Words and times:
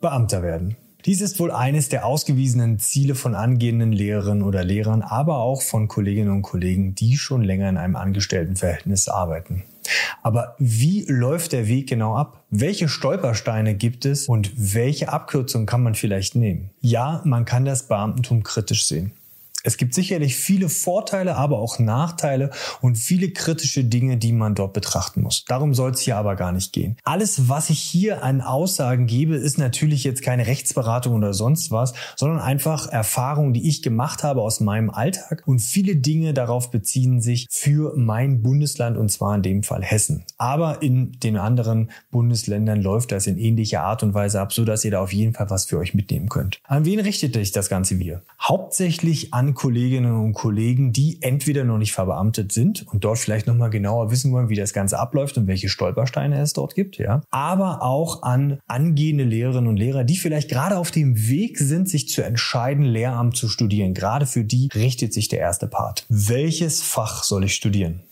Beamter 0.00 0.42
werden. 0.42 0.76
Dies 1.06 1.20
ist 1.20 1.40
wohl 1.40 1.50
eines 1.50 1.88
der 1.88 2.06
ausgewiesenen 2.06 2.78
Ziele 2.78 3.16
von 3.16 3.34
angehenden 3.34 3.90
Lehrerinnen 3.92 4.44
oder 4.44 4.62
Lehrern, 4.62 5.02
aber 5.02 5.38
auch 5.38 5.62
von 5.62 5.88
Kolleginnen 5.88 6.30
und 6.30 6.42
Kollegen, 6.42 6.94
die 6.94 7.16
schon 7.16 7.42
länger 7.42 7.68
in 7.68 7.76
einem 7.76 7.96
Angestelltenverhältnis 7.96 9.08
arbeiten. 9.08 9.64
Aber 10.22 10.54
wie 10.58 11.04
läuft 11.08 11.52
der 11.52 11.66
Weg 11.66 11.88
genau 11.88 12.14
ab? 12.14 12.44
Welche 12.50 12.88
Stolpersteine 12.88 13.74
gibt 13.74 14.04
es 14.04 14.28
und 14.28 14.52
welche 14.54 15.08
Abkürzung 15.08 15.66
kann 15.66 15.82
man 15.82 15.94
vielleicht 15.94 16.36
nehmen? 16.36 16.70
Ja, 16.80 17.20
man 17.24 17.44
kann 17.44 17.64
das 17.64 17.88
Beamtentum 17.88 18.42
kritisch 18.42 18.86
sehen. 18.86 19.12
Es 19.64 19.76
gibt 19.76 19.92
sicherlich 19.92 20.36
viele 20.36 20.68
Vorteile, 20.68 21.36
aber 21.36 21.58
auch 21.58 21.78
Nachteile 21.78 22.50
und 22.80 22.96
viele 22.96 23.30
kritische 23.30 23.84
Dinge, 23.84 24.16
die 24.16 24.32
man 24.32 24.54
dort 24.54 24.72
betrachten 24.72 25.22
muss. 25.22 25.44
Darum 25.46 25.74
soll 25.74 25.90
es 25.90 26.00
hier 26.00 26.16
aber 26.16 26.36
gar 26.36 26.52
nicht 26.52 26.72
gehen. 26.72 26.96
Alles, 27.02 27.48
was 27.48 27.68
ich 27.70 27.80
hier 27.80 28.22
an 28.22 28.40
Aussagen 28.40 29.06
gebe, 29.06 29.34
ist 29.34 29.58
natürlich 29.58 30.04
jetzt 30.04 30.22
keine 30.22 30.46
Rechtsberatung 30.46 31.16
oder 31.16 31.34
sonst 31.34 31.72
was, 31.72 31.92
sondern 32.16 32.38
einfach 32.40 32.86
Erfahrungen, 32.88 33.52
die 33.52 33.68
ich 33.68 33.82
gemacht 33.82 34.22
habe 34.22 34.42
aus 34.42 34.60
meinem 34.60 34.90
Alltag 34.90 35.42
und 35.46 35.58
viele 35.58 35.96
Dinge 35.96 36.34
darauf 36.34 36.70
beziehen 36.70 37.20
sich 37.20 37.46
für 37.50 37.94
mein 37.96 38.42
Bundesland 38.42 38.96
und 38.96 39.10
zwar 39.10 39.34
in 39.34 39.42
dem 39.42 39.62
Fall 39.64 39.82
Hessen. 39.82 40.24
Aber 40.36 40.82
in 40.82 41.12
den 41.20 41.36
anderen 41.36 41.90
Bundesländern 42.10 42.80
läuft 42.80 43.10
das 43.10 43.26
in 43.26 43.38
ähnlicher 43.38 43.82
Art 43.82 44.02
und 44.04 44.14
Weise 44.14 44.40
ab, 44.40 44.52
so 44.52 44.64
dass 44.64 44.84
ihr 44.84 44.92
da 44.92 45.00
auf 45.00 45.12
jeden 45.12 45.34
Fall 45.34 45.50
was 45.50 45.66
für 45.66 45.78
euch 45.78 45.94
mitnehmen 45.94 46.28
könnt. 46.28 46.60
An 46.64 46.84
wen 46.84 47.00
richtet 47.00 47.34
sich 47.34 47.50
das 47.50 47.68
Ganze 47.68 47.98
wieder? 47.98 48.22
Hauptsächlich 48.40 49.34
an 49.34 49.54
Kolleginnen 49.58 50.14
und 50.14 50.34
Kollegen, 50.34 50.92
die 50.92 51.18
entweder 51.20 51.64
noch 51.64 51.78
nicht 51.78 51.92
verbeamtet 51.92 52.52
sind 52.52 52.86
und 52.92 53.02
dort 53.02 53.18
vielleicht 53.18 53.48
nochmal 53.48 53.70
genauer 53.70 54.12
wissen 54.12 54.30
wollen, 54.30 54.48
wie 54.48 54.54
das 54.54 54.72
Ganze 54.72 55.00
abläuft 55.00 55.36
und 55.36 55.48
welche 55.48 55.68
Stolpersteine 55.68 56.40
es 56.40 56.52
dort 56.52 56.76
gibt, 56.76 56.96
ja. 56.96 57.22
Aber 57.30 57.82
auch 57.82 58.22
an 58.22 58.60
angehende 58.68 59.24
Lehrerinnen 59.24 59.68
und 59.68 59.76
Lehrer, 59.76 60.04
die 60.04 60.16
vielleicht 60.16 60.48
gerade 60.48 60.78
auf 60.78 60.92
dem 60.92 61.28
Weg 61.28 61.58
sind, 61.58 61.88
sich 61.88 62.08
zu 62.08 62.22
entscheiden, 62.22 62.84
Lehramt 62.84 63.36
zu 63.36 63.48
studieren. 63.48 63.94
Gerade 63.94 64.26
für 64.26 64.44
die 64.44 64.68
richtet 64.76 65.12
sich 65.12 65.26
der 65.26 65.40
erste 65.40 65.66
Part. 65.66 66.06
Welches 66.08 66.80
Fach 66.80 67.24
soll 67.24 67.42
ich 67.44 67.54
studieren? 67.56 68.04